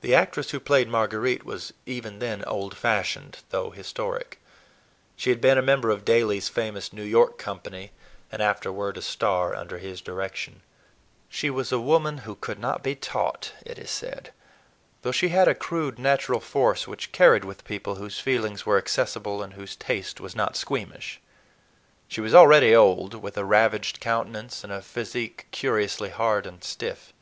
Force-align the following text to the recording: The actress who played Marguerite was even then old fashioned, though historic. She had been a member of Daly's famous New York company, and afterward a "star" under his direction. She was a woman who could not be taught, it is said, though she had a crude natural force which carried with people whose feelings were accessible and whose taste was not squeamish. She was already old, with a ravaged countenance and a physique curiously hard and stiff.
The 0.00 0.12
actress 0.12 0.50
who 0.50 0.58
played 0.58 0.88
Marguerite 0.88 1.44
was 1.44 1.72
even 1.86 2.18
then 2.18 2.42
old 2.46 2.76
fashioned, 2.76 3.38
though 3.50 3.70
historic. 3.70 4.40
She 5.14 5.30
had 5.30 5.40
been 5.40 5.56
a 5.56 5.62
member 5.62 5.90
of 5.90 6.04
Daly's 6.04 6.48
famous 6.48 6.92
New 6.92 7.04
York 7.04 7.38
company, 7.38 7.92
and 8.32 8.42
afterward 8.42 8.96
a 8.96 9.02
"star" 9.02 9.54
under 9.54 9.78
his 9.78 10.00
direction. 10.00 10.62
She 11.28 11.48
was 11.48 11.70
a 11.70 11.78
woman 11.78 12.18
who 12.18 12.34
could 12.34 12.58
not 12.58 12.82
be 12.82 12.96
taught, 12.96 13.52
it 13.64 13.78
is 13.78 13.88
said, 13.92 14.32
though 15.02 15.12
she 15.12 15.28
had 15.28 15.46
a 15.46 15.54
crude 15.54 15.96
natural 15.96 16.40
force 16.40 16.88
which 16.88 17.12
carried 17.12 17.44
with 17.44 17.62
people 17.64 17.94
whose 17.94 18.18
feelings 18.18 18.66
were 18.66 18.78
accessible 18.78 19.44
and 19.44 19.52
whose 19.52 19.76
taste 19.76 20.18
was 20.18 20.34
not 20.34 20.56
squeamish. 20.56 21.20
She 22.08 22.20
was 22.20 22.34
already 22.34 22.74
old, 22.74 23.14
with 23.14 23.38
a 23.38 23.44
ravaged 23.44 24.00
countenance 24.00 24.64
and 24.64 24.72
a 24.72 24.82
physique 24.82 25.46
curiously 25.52 26.08
hard 26.08 26.46
and 26.48 26.64
stiff. 26.64 27.12